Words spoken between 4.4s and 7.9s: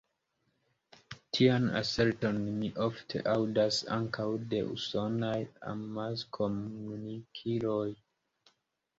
de usonaj amaskomunikiloj.